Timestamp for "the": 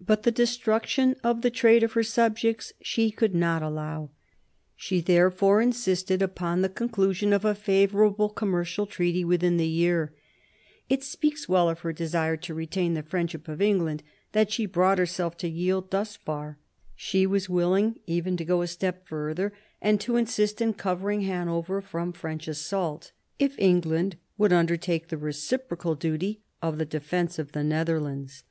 0.22-0.30, 1.42-1.50, 6.62-6.68, 9.56-9.66, 12.94-13.02, 25.08-25.18, 26.78-26.86, 27.50-27.64